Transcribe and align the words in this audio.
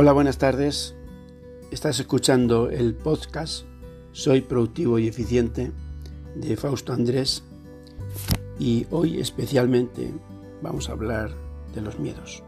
Hola, 0.00 0.12
buenas 0.12 0.38
tardes. 0.38 0.94
Estás 1.72 1.98
escuchando 1.98 2.70
el 2.70 2.94
podcast 2.94 3.64
Soy 4.12 4.42
productivo 4.42 5.00
y 5.00 5.08
eficiente 5.08 5.72
de 6.36 6.56
Fausto 6.56 6.92
Andrés 6.92 7.42
y 8.60 8.86
hoy 8.92 9.18
especialmente 9.18 10.14
vamos 10.62 10.88
a 10.88 10.92
hablar 10.92 11.32
de 11.74 11.80
los 11.80 11.98
miedos. 11.98 12.44